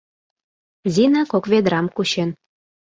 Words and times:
Зина 0.93 1.21
кок 1.31 1.45
ведрам 1.51 1.87
кучен. 1.95 2.29